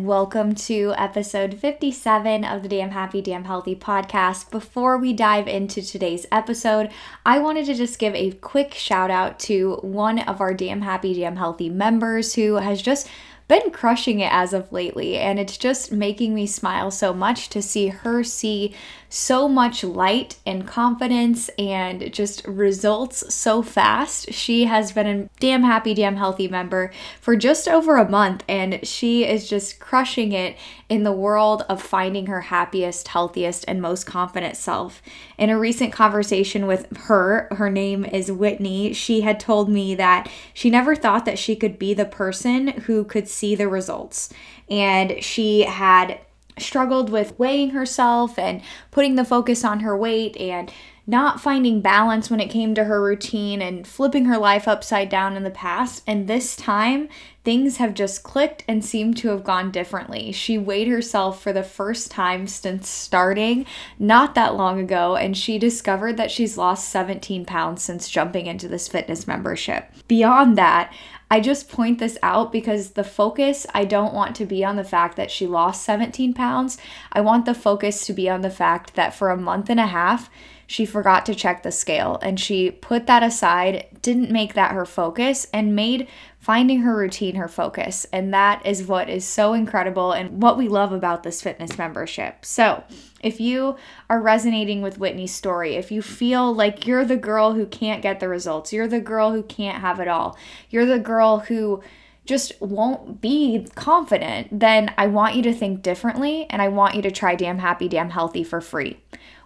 [0.00, 4.50] Welcome to episode 57 of the Damn Happy, Damn Healthy podcast.
[4.50, 6.90] Before we dive into today's episode,
[7.24, 11.14] I wanted to just give a quick shout out to one of our Damn Happy,
[11.14, 13.08] Damn Healthy members who has just
[13.48, 17.62] been crushing it as of lately, and it's just making me smile so much to
[17.62, 18.74] see her see
[19.08, 24.32] so much light and confidence and just results so fast.
[24.32, 28.84] She has been a damn happy, damn healthy member for just over a month, and
[28.86, 30.56] she is just crushing it
[30.88, 35.02] in the world of finding her happiest, healthiest, and most confident self.
[35.36, 40.30] In a recent conversation with her, her name is Whitney, she had told me that
[40.54, 44.32] she never thought that she could be the person who could see the results.
[44.70, 46.20] And she had
[46.58, 50.72] struggled with weighing herself and putting the focus on her weight and
[51.06, 55.36] not finding balance when it came to her routine and flipping her life upside down
[55.36, 56.02] in the past.
[56.06, 57.08] And this time,
[57.44, 60.32] things have just clicked and seem to have gone differently.
[60.32, 63.66] She weighed herself for the first time since starting
[64.00, 68.66] not that long ago, and she discovered that she's lost 17 pounds since jumping into
[68.66, 69.88] this fitness membership.
[70.08, 70.92] Beyond that,
[71.30, 74.84] I just point this out because the focus, I don't want to be on the
[74.84, 76.78] fact that she lost 17 pounds.
[77.12, 79.86] I want the focus to be on the fact that for a month and a
[79.86, 80.30] half,
[80.66, 84.84] she forgot to check the scale and she put that aside, didn't make that her
[84.84, 88.06] focus, and made finding her routine her focus.
[88.12, 92.44] And that is what is so incredible and what we love about this fitness membership.
[92.44, 92.84] So,
[93.20, 93.76] if you
[94.08, 98.20] are resonating with Whitney's story, if you feel like you're the girl who can't get
[98.20, 100.36] the results, you're the girl who can't have it all,
[100.70, 101.82] you're the girl who
[102.26, 107.02] just won't be confident, then I want you to think differently and I want you
[107.02, 108.98] to try Damn Happy, Damn Healthy for free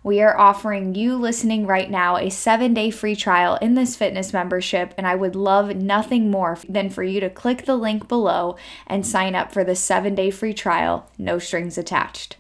[0.03, 4.33] we are offering you listening right now a seven day free trial in this fitness
[4.33, 8.56] membership, and I would love nothing more than for you to click the link below
[8.87, 12.37] and sign up for the seven day free trial, no strings attached.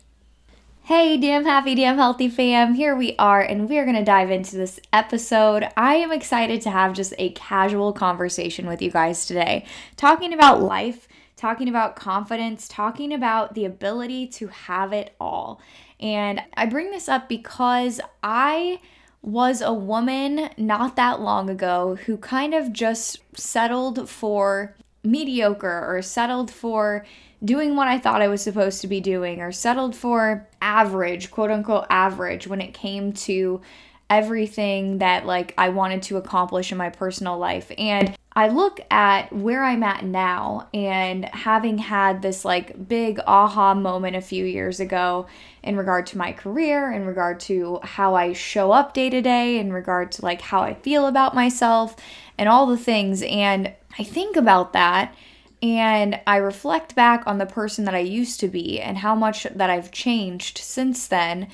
[0.84, 2.74] Hey, damn happy, damn healthy fam.
[2.74, 5.68] Here we are, and we are going to dive into this episode.
[5.76, 9.66] I am excited to have just a casual conversation with you guys today,
[9.96, 11.06] talking about life,
[11.40, 15.58] talking about confidence, talking about the ability to have it all.
[15.98, 18.80] And I bring this up because I
[19.22, 26.02] was a woman not that long ago who kind of just settled for mediocre or
[26.02, 27.06] settled for
[27.42, 31.50] doing what I thought I was supposed to be doing or settled for average, quote
[31.50, 33.62] unquote average when it came to
[34.10, 37.72] everything that like I wanted to accomplish in my personal life.
[37.78, 43.74] And I look at where I'm at now and having had this like big aha
[43.74, 45.26] moment a few years ago
[45.64, 49.58] in regard to my career, in regard to how I show up day to day,
[49.58, 51.96] in regard to like how I feel about myself
[52.38, 53.22] and all the things.
[53.22, 55.14] And I think about that
[55.62, 59.42] and I reflect back on the person that I used to be and how much
[59.42, 61.48] that I've changed since then.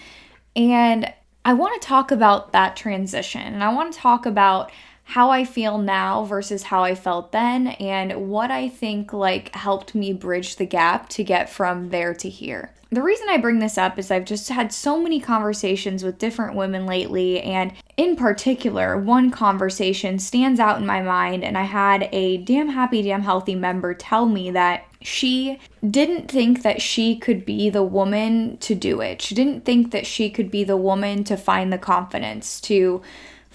[0.54, 1.12] And
[1.44, 4.70] I want to talk about that transition and I want to talk about
[5.09, 9.94] how I feel now versus how I felt then and what I think like helped
[9.94, 12.72] me bridge the gap to get from there to here.
[12.91, 16.56] The reason I bring this up is I've just had so many conversations with different
[16.56, 22.09] women lately and in particular, one conversation stands out in my mind and I had
[22.11, 27.47] a damn happy damn healthy member tell me that she didn't think that she could
[27.47, 29.23] be the woman to do it.
[29.23, 33.03] She didn't think that she could be the woman to find the confidence to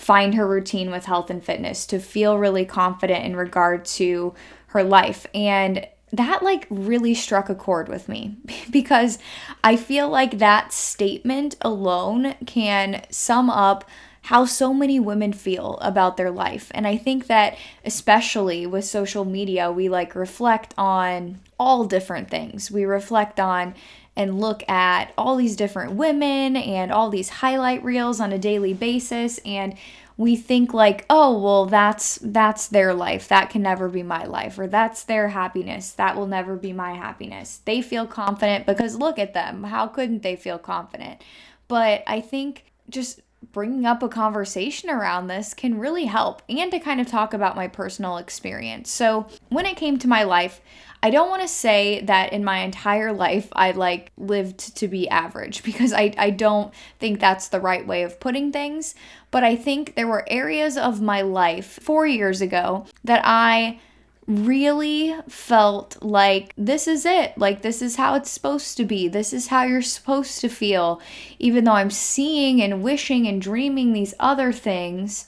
[0.02, 4.34] find her routine with health and fitness, to feel really confident in regard to
[4.68, 5.28] her life.
[5.36, 8.36] And that like really struck a chord with me
[8.72, 9.20] because
[9.64, 13.88] I feel like that statement alone can sum up
[14.24, 16.72] how so many women feel about their life.
[16.76, 22.70] And I think that especially with social media, we like reflect on all different things.
[22.70, 23.74] We reflect on
[24.16, 28.74] and look at all these different women and all these highlight reels on a daily
[28.74, 29.76] basis and
[30.18, 33.28] we think like oh well that's that's their life.
[33.30, 35.92] That can never be my life or that's their happiness.
[35.94, 37.62] That will never be my happiness.
[37.66, 39.64] They feel confident because look at them.
[39.64, 41.24] How couldn't they feel confident?
[41.68, 43.22] But i think just
[43.52, 47.56] bringing up a conversation around this can really help and to kind of talk about
[47.56, 48.92] my personal experience.
[48.92, 50.62] So, when it came to my life,
[51.04, 55.10] I don't want to say that in my entire life I like lived to be
[55.10, 58.96] average because I, I don't think that's the right way of putting things.
[59.32, 63.80] But I think there were areas of my life four years ago that I
[64.28, 67.38] really felt like this is it.
[67.38, 69.08] Like, this is how it's supposed to be.
[69.08, 71.02] This is how you're supposed to feel.
[71.40, 75.28] Even though I'm seeing and wishing and dreaming these other things,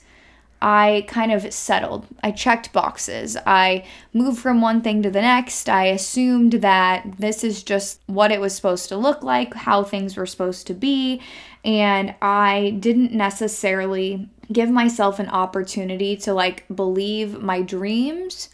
[0.66, 2.06] I kind of settled.
[2.22, 3.36] I checked boxes.
[3.44, 3.84] I
[4.14, 5.68] moved from one thing to the next.
[5.68, 10.16] I assumed that this is just what it was supposed to look like, how things
[10.16, 11.20] were supposed to be.
[11.66, 18.48] And I didn't necessarily give myself an opportunity to like believe my dreams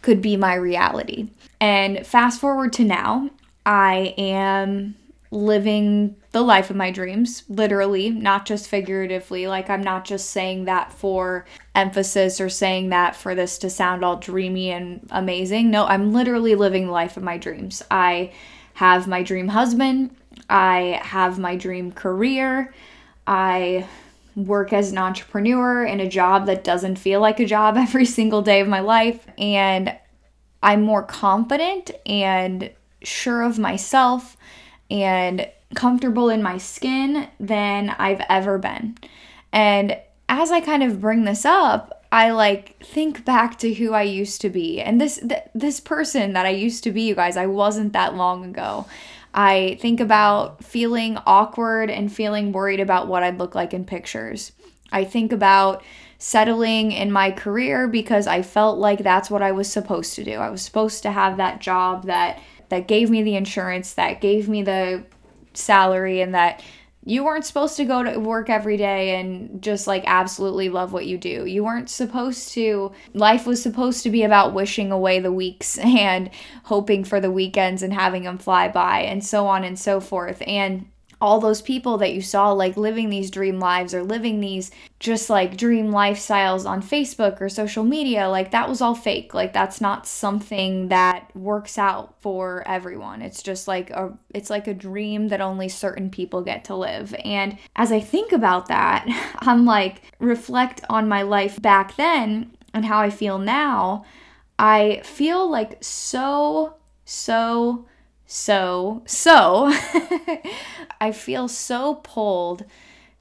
[0.00, 1.28] could be my reality.
[1.60, 3.28] And fast forward to now,
[3.66, 4.96] I am
[5.30, 9.46] living the life of my dreams, literally, not just figuratively.
[9.46, 14.04] Like, I'm not just saying that for emphasis or saying that for this to sound
[14.04, 15.70] all dreamy and amazing.
[15.70, 17.82] No, I'm literally living the life of my dreams.
[17.90, 18.32] I
[18.74, 20.16] have my dream husband,
[20.48, 22.72] I have my dream career,
[23.26, 23.86] I
[24.34, 28.42] work as an entrepreneur in a job that doesn't feel like a job every single
[28.42, 29.26] day of my life.
[29.38, 29.96] And
[30.62, 32.70] I'm more confident and
[33.02, 34.36] sure of myself
[34.90, 38.96] and comfortable in my skin than I've ever been.
[39.52, 39.98] And
[40.28, 44.40] as I kind of bring this up, I like think back to who I used
[44.40, 44.80] to be.
[44.80, 48.16] And this th- this person that I used to be, you guys, I wasn't that
[48.16, 48.86] long ago.
[49.32, 54.50] I think about feeling awkward and feeling worried about what I'd look like in pictures.
[54.90, 55.84] I think about
[56.18, 60.34] settling in my career because I felt like that's what I was supposed to do.
[60.34, 62.40] I was supposed to have that job that
[62.70, 65.04] that gave me the insurance, that gave me the
[65.52, 66.62] salary and that
[67.04, 71.06] you weren't supposed to go to work every day and just like absolutely love what
[71.06, 71.46] you do.
[71.46, 76.30] You weren't supposed to, life was supposed to be about wishing away the weeks and
[76.64, 80.42] hoping for the weekends and having them fly by and so on and so forth.
[80.46, 80.89] And
[81.20, 85.28] all those people that you saw like living these dream lives or living these just
[85.28, 89.34] like dream lifestyles on Facebook or social media, like that was all fake.
[89.34, 93.20] Like that's not something that works out for everyone.
[93.20, 97.14] It's just like a it's like a dream that only certain people get to live.
[97.24, 99.06] And as I think about that,
[99.40, 104.04] I'm like reflect on my life back then and how I feel now.
[104.58, 106.74] I feel like so
[107.04, 107.86] so
[108.32, 109.72] so, so
[111.00, 112.64] I feel so pulled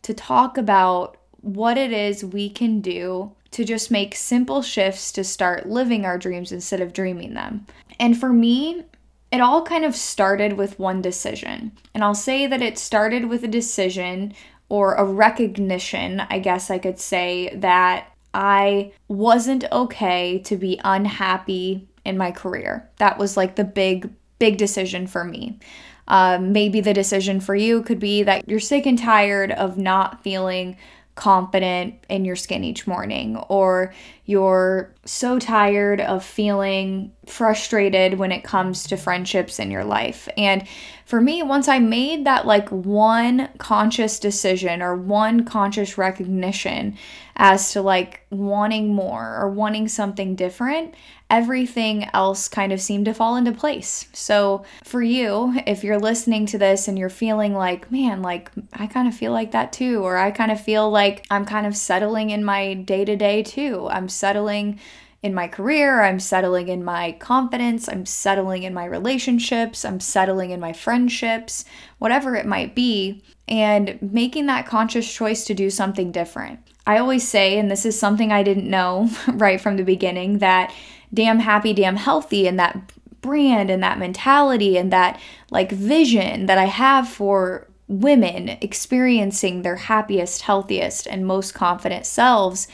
[0.04, 5.24] to talk about what it is we can do to just make simple shifts to
[5.24, 7.66] start living our dreams instead of dreaming them.
[8.00, 8.84] And for me,
[9.32, 11.72] it all kind of started with one decision.
[11.96, 14.36] And I'll say that it started with a decision
[14.70, 21.88] or a recognition, I guess I could say, that I wasn't okay to be unhappy
[22.06, 22.88] in my career.
[22.98, 25.60] That was like the big big decision for me.
[26.08, 30.24] Um, maybe the decision for you could be that you're sick and tired of not
[30.24, 30.76] feeling
[31.14, 33.94] confident in your skin each morning, or
[34.30, 40.30] you're so tired of feeling frustrated when it comes to friendships in your life.
[40.38, 40.68] And
[41.04, 46.96] for me, once I made that like one conscious decision or one conscious recognition
[47.38, 50.94] as to like wanting more or wanting something different,
[51.30, 54.08] everything else kind of seemed to fall into place.
[54.14, 58.88] So, for you, if you're listening to this and you're feeling like, man, like I
[58.88, 61.76] kind of feel like that too, or I kind of feel like I'm kind of
[61.76, 64.80] settling in my day to day too, I'm settling
[65.22, 70.52] in my career, I'm settling in my confidence, I'm settling in my relationships, I'm settling
[70.52, 71.66] in my friendships,
[71.98, 76.60] whatever it might be, and making that conscious choice to do something different.
[76.88, 80.74] I always say, and this is something I didn't know right from the beginning, that
[81.14, 85.20] damn happy, damn healthy, and that brand and that mentality and that
[85.52, 92.68] like vision that I have for women experiencing their happiest, healthiest, and most confident selves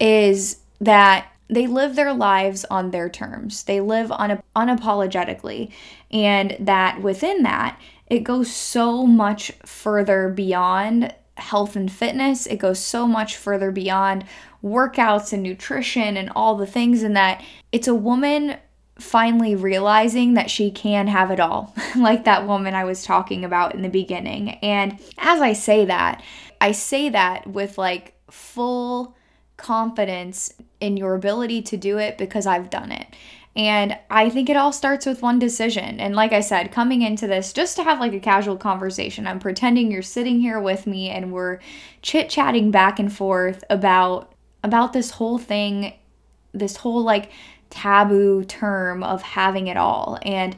[0.00, 3.64] is that they live their lives on their terms.
[3.64, 5.72] They live un- unapologetically.
[6.10, 12.46] And that within that, it goes so much further beyond health and fitness.
[12.46, 14.24] It goes so much further beyond
[14.62, 18.56] workouts and nutrition and all the things, and that it's a woman
[18.98, 23.74] finally realizing that she can have it all, like that woman I was talking about
[23.74, 24.50] in the beginning.
[24.62, 26.22] And as I say that,
[26.60, 29.16] I say that with like full
[29.56, 30.52] confidence
[30.84, 33.06] in your ability to do it because I've done it.
[33.56, 36.00] And I think it all starts with one decision.
[36.00, 39.38] And like I said, coming into this just to have like a casual conversation, I'm
[39.38, 41.60] pretending you're sitting here with me and we're
[42.02, 44.32] chit-chatting back and forth about
[44.64, 45.92] about this whole thing,
[46.52, 47.30] this whole like
[47.70, 50.18] taboo term of having it all.
[50.22, 50.56] And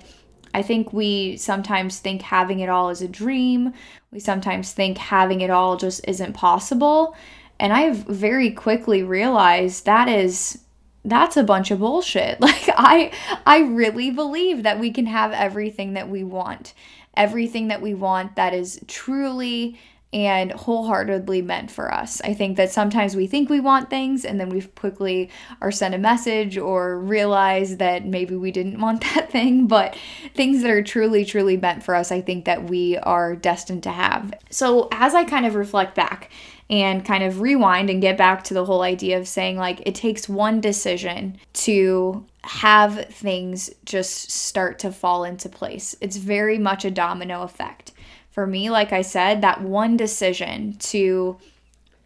[0.55, 3.75] I think we sometimes think having it all is a dream.
[4.11, 7.15] We sometimes think having it all just isn't possible.
[7.59, 10.59] And I've very quickly realized that is
[11.05, 12.41] that's a bunch of bullshit.
[12.47, 13.13] Like I
[13.47, 16.75] I really believe that we can have everything that we want.
[17.15, 19.79] Everything that we want that is truly
[20.13, 22.23] and wholeheartedly meant for us.
[22.23, 25.95] I think that sometimes we think we want things and then we quickly are sent
[25.95, 29.97] a message or realize that maybe we didn't want that thing, but
[30.35, 33.91] things that are truly, truly meant for us, I think that we are destined to
[33.91, 34.33] have.
[34.49, 36.31] So as I kind of reflect back,
[36.69, 39.95] and kind of rewind and get back to the whole idea of saying like it
[39.95, 45.95] takes one decision to have things just start to fall into place.
[46.01, 47.93] It's very much a domino effect
[48.37, 51.39] for me, like I said, that one decision to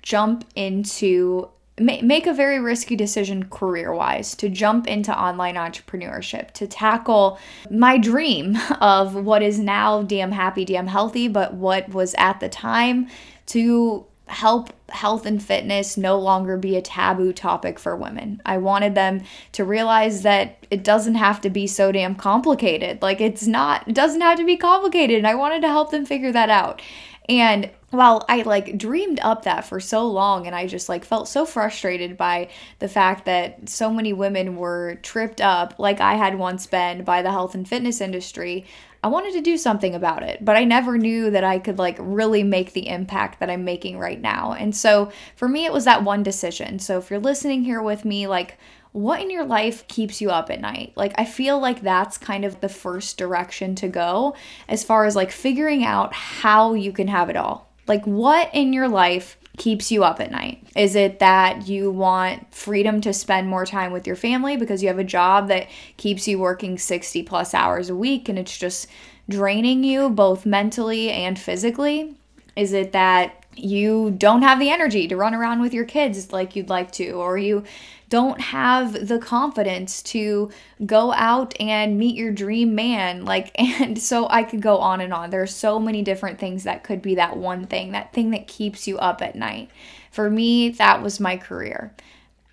[0.00, 6.68] jump into make a very risky decision career wise to jump into online entrepreneurship to
[6.68, 7.38] tackle
[7.68, 12.48] my dream of what is now DM happy, DM healthy, but what was at the
[12.48, 13.08] time
[13.46, 18.40] to help health and fitness no longer be a taboo topic for women.
[18.46, 19.22] I wanted them
[19.52, 23.02] to realize that it doesn't have to be so damn complicated.
[23.02, 26.06] Like it's not it doesn't have to be complicated and I wanted to help them
[26.06, 26.80] figure that out.
[27.28, 31.28] And while I like dreamed up that for so long and I just like felt
[31.28, 36.38] so frustrated by the fact that so many women were tripped up like I had
[36.38, 38.64] once been by the health and fitness industry,
[39.02, 41.97] I wanted to do something about it, but I never knew that I could like
[41.99, 44.52] really make the impact that I'm making right now.
[44.52, 46.78] And so for me, it was that one decision.
[46.78, 48.59] So if you're listening here with me, like,
[48.92, 50.92] what in your life keeps you up at night?
[50.97, 54.35] Like, I feel like that's kind of the first direction to go
[54.68, 57.69] as far as like figuring out how you can have it all.
[57.90, 60.64] Like, what in your life keeps you up at night?
[60.76, 64.87] Is it that you want freedom to spend more time with your family because you
[64.87, 65.66] have a job that
[65.97, 68.87] keeps you working 60 plus hours a week and it's just
[69.28, 72.14] draining you both mentally and physically?
[72.57, 76.57] Is it that you don't have the energy to run around with your kids like
[76.57, 77.64] you'd like to, or you
[78.09, 80.50] don't have the confidence to
[80.85, 83.25] go out and meet your dream man.
[83.25, 85.30] Like, and so I could go on and on.
[85.30, 88.49] There are so many different things that could be that one thing, that thing that
[88.49, 89.71] keeps you up at night.
[90.11, 91.95] For me, that was my career.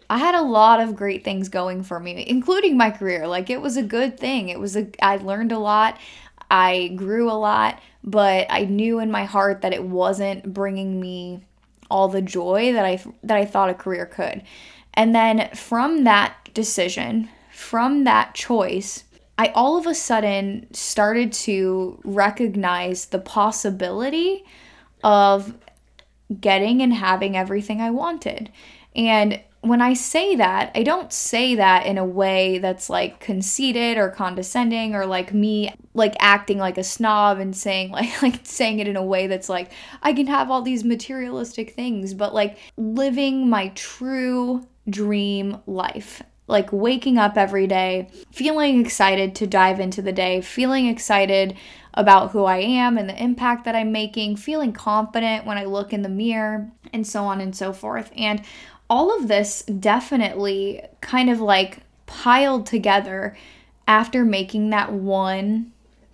[0.09, 3.27] I had a lot of great things going for me, including my career.
[3.27, 4.47] Like, it was a good thing.
[4.47, 5.97] It was a, I learned a lot.
[6.49, 11.43] I grew a lot, but I knew in my heart that it wasn't bringing me
[11.89, 14.43] all the joy that I that I thought a career could.
[14.93, 19.03] And then from that decision, from that choice,
[19.37, 24.43] I all of a sudden started to recognize the possibility
[25.03, 25.53] of
[26.41, 28.51] getting and having everything I wanted.
[28.95, 33.97] And when I say that, I don't say that in a way that's like conceited
[33.97, 38.79] or condescending or like me like acting like a snob and saying like like saying
[38.79, 39.71] it in a way that's like
[40.01, 46.21] I can have all these materialistic things, but like living my true dream life.
[46.49, 51.57] Like waking up every day, feeling excited to dive into the day, feeling excited
[51.93, 55.91] about who I am and the impact that I'm making, feeling confident when I look
[55.91, 58.11] in the mirror, and so on and so forth.
[58.15, 58.41] And
[58.89, 63.35] all of this definitely kind of like piled together
[63.87, 65.71] after making that one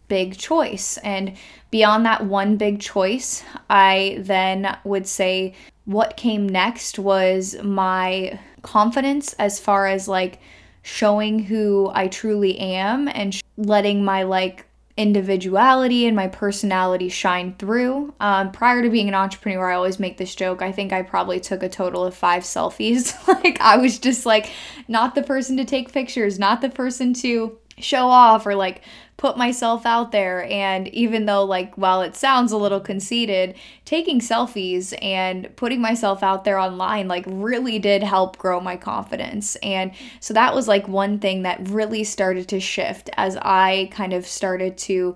[0.08, 0.98] big choice.
[0.98, 1.34] And
[1.72, 5.54] beyond that one big choice, I then would say
[5.86, 10.40] what came next was my confidence as far as like
[10.82, 17.56] showing who I truly am and sh- letting my like individuality and my personality shine
[17.58, 18.14] through.
[18.20, 20.62] Um, prior to being an entrepreneur, I always make this joke.
[20.62, 23.16] I think I probably took a total of five selfies.
[23.44, 24.52] like, I was just like,
[24.88, 28.82] not the person to take pictures, not the person to show off or like
[29.18, 30.44] put myself out there.
[30.52, 36.24] And even though like while it sounds a little conceited taking selfies and putting myself
[36.24, 39.56] out there online like really did help grow my confidence.
[39.58, 44.14] And so that was like one thing that really started to shift as I kind
[44.14, 45.16] of started to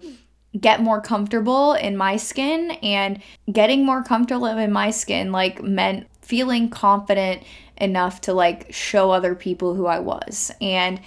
[0.60, 2.72] get more comfortable in my skin.
[2.82, 3.22] And
[3.52, 7.44] getting more comfortable in my skin like meant feeling confident
[7.78, 10.52] enough to like show other people who I was.
[10.62, 11.00] And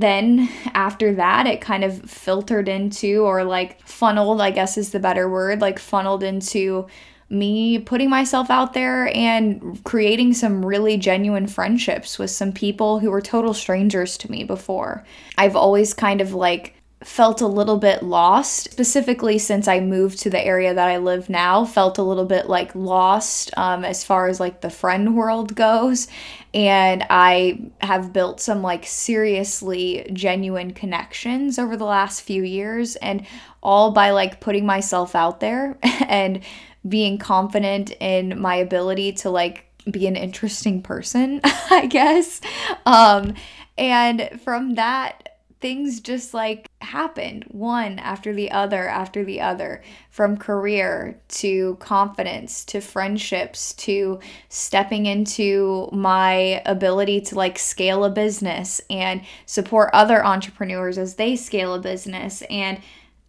[0.00, 5.00] then after that it kind of filtered into or like funneled i guess is the
[5.00, 6.86] better word like funneled into
[7.30, 13.10] me putting myself out there and creating some really genuine friendships with some people who
[13.10, 15.04] were total strangers to me before.
[15.38, 20.30] I've always kind of like felt a little bit lost, specifically since I moved to
[20.30, 24.28] the area that I live now, felt a little bit like lost um, as far
[24.28, 26.08] as like the friend world goes.
[26.52, 33.26] And I have built some like seriously genuine connections over the last few years, and
[33.62, 36.40] all by like putting myself out there and
[36.86, 42.40] being confident in my ability to like be an interesting person, I guess.
[42.84, 43.34] Um,
[43.78, 45.29] and from that,
[45.60, 52.64] things just like happened one after the other after the other from career to confidence
[52.64, 60.24] to friendships to stepping into my ability to like scale a business and support other
[60.24, 62.42] entrepreneurs as they scale a business.
[62.48, 62.80] And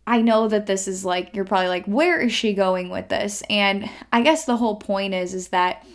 [0.07, 3.43] I know that this is like you're probably like where is she going with this?
[3.50, 5.85] And I guess the whole point is is that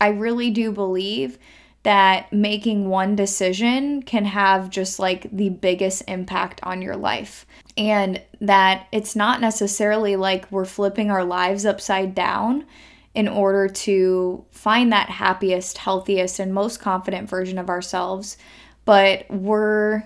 [0.00, 1.38] I really do believe
[1.82, 7.44] that making one decision can have just like the biggest impact on your life.
[7.76, 12.66] And that it's not necessarily like we're flipping our lives upside down
[13.14, 18.38] in order to find that happiest, healthiest, and most confident version of ourselves,
[18.84, 20.02] but we're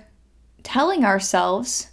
[0.62, 1.88] telling ourselves,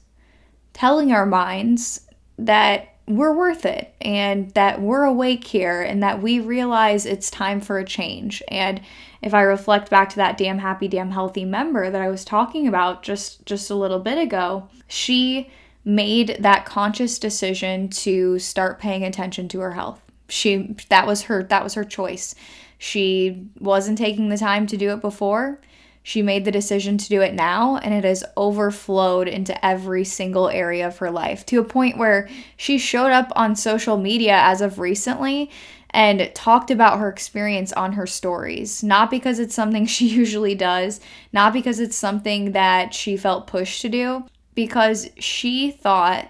[0.73, 2.01] telling our minds
[2.39, 7.59] that we're worth it and that we're awake here and that we realize it's time
[7.59, 8.41] for a change.
[8.47, 8.81] And
[9.21, 12.67] if I reflect back to that damn happy, damn healthy member that I was talking
[12.67, 15.49] about just just a little bit ago, she
[15.85, 20.01] made that conscious decision to start paying attention to her health.
[20.29, 22.35] She that was her that was her choice.
[22.77, 25.59] She wasn't taking the time to do it before.
[26.03, 30.49] She made the decision to do it now, and it has overflowed into every single
[30.49, 34.59] area of her life to a point where she showed up on social media as
[34.59, 35.49] of recently
[35.91, 38.83] and talked about her experience on her stories.
[38.83, 40.99] Not because it's something she usually does,
[41.31, 46.29] not because it's something that she felt pushed to do, because she thought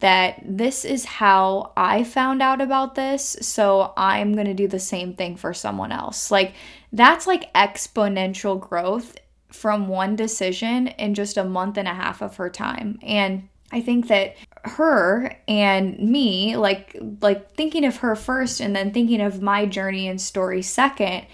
[0.00, 5.14] that this is how I found out about this, so I'm to do the same
[5.14, 6.30] thing for someone else.
[6.30, 6.52] Like,
[6.94, 9.18] that's like exponential growth
[9.50, 12.98] from one decision in just a month and a half of her time.
[13.02, 18.92] And I think that her and me, like like thinking of her first and then
[18.92, 21.26] thinking of my journey and story second,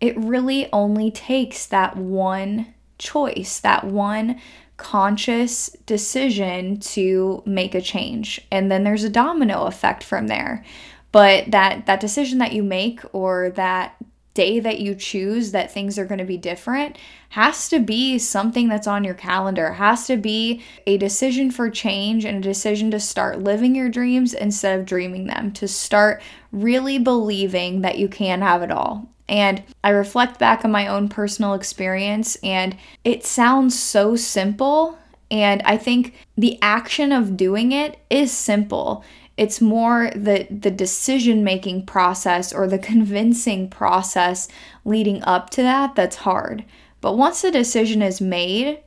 [0.00, 4.40] it really only takes that one choice, that one
[4.76, 8.40] conscious decision to make a change.
[8.50, 10.64] And then there's a domino effect from there.
[11.12, 13.96] But that that decision that you make or that
[14.34, 16.96] day that you choose that things are going to be different
[17.30, 22.24] has to be something that's on your calendar, has to be a decision for change
[22.24, 26.98] and a decision to start living your dreams instead of dreaming them, to start really
[26.98, 29.08] believing that you can have it all.
[29.28, 34.98] And I reflect back on my own personal experience, and it sounds so simple.
[35.30, 39.04] And I think the action of doing it is simple.
[39.36, 44.48] It's more the the decision making process or the convincing process
[44.84, 46.64] leading up to that that's hard.
[47.00, 48.80] But once the decision is made,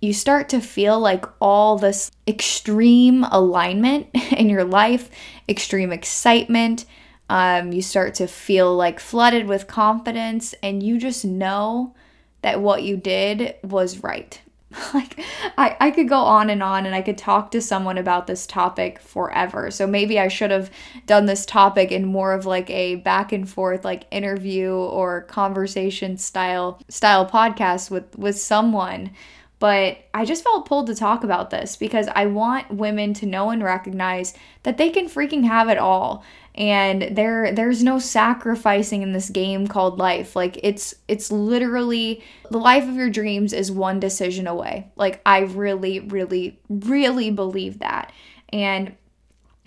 [0.00, 5.10] you start to feel like all this extreme alignment in your life,
[5.48, 6.86] extreme excitement.
[7.28, 11.94] Um, you start to feel like flooded with confidence, and you just know
[12.42, 14.40] that what you did was right.
[14.94, 15.20] like
[15.58, 18.46] I, I could go on and on and I could talk to someone about this
[18.46, 19.70] topic forever.
[19.70, 20.70] So maybe I should have
[21.06, 26.16] done this topic in more of like a back and forth like interview or conversation
[26.16, 29.10] style style podcast with with someone.
[29.58, 33.50] But I just felt pulled to talk about this because I want women to know
[33.50, 36.24] and recognize that they can freaking have it all
[36.60, 40.36] and there there's no sacrificing in this game called life.
[40.36, 44.92] Like it's it's literally the life of your dreams is one decision away.
[44.94, 48.12] Like i really really really believe that.
[48.52, 48.94] And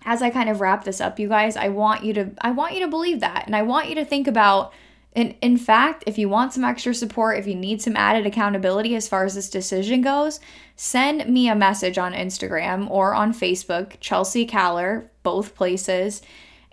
[0.06, 2.73] as i kind of wrap this up you guys i want you to i want
[2.73, 3.47] you to believe that.
[3.47, 4.71] And i want you to think about
[5.15, 8.95] in, in fact, if you want some extra support, if you need some added accountability
[8.95, 10.39] as far as this decision goes,
[10.75, 16.23] send me a message on Instagram or on Facebook, Chelsea Caller, both places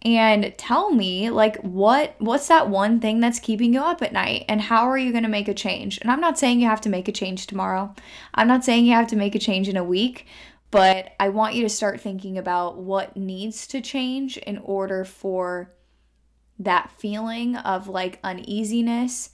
[0.03, 4.45] and tell me like what what's that one thing that's keeping you up at night?
[4.49, 5.99] And how are you going to make a change?
[5.99, 7.95] And i'm not saying you have to make a change tomorrow.
[8.35, 10.27] I'm not saying you have to make a change in a week
[10.73, 15.73] but i want you to start thinking about what needs to change in order for
[16.61, 19.31] that feeling of like uneasiness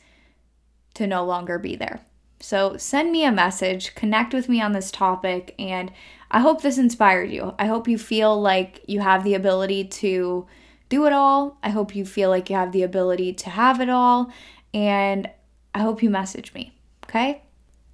[0.94, 2.00] to no longer be there.
[2.40, 5.90] So send me a message connect with me on this topic and
[6.30, 7.54] I hope this inspired you.
[7.58, 10.46] I hope you feel like you have the ability to
[10.88, 11.58] do it all.
[11.62, 14.32] I hope you feel like you have the ability to have it all.
[14.74, 15.30] And
[15.74, 16.74] I hope you message me.
[17.04, 17.42] Okay?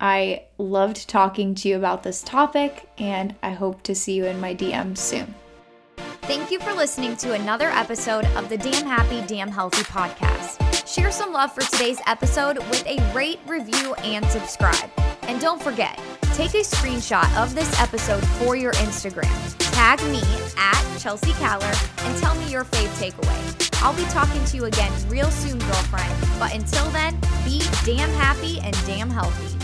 [0.00, 4.40] I loved talking to you about this topic, and I hope to see you in
[4.40, 5.32] my DMs soon.
[6.22, 10.88] Thank you for listening to another episode of the Damn Happy, Damn Healthy podcast.
[10.92, 14.90] Share some love for today's episode with a rate, review, and subscribe.
[15.22, 16.00] And don't forget,
[16.34, 19.32] take a screenshot of this episode for your Instagram.
[19.72, 20.22] Tag me
[20.56, 23.82] at Chelsea Caller and tell me your fave takeaway.
[23.82, 26.12] I'll be talking to you again real soon, girlfriend.
[26.38, 29.61] But until then, be damn happy and damn healthy.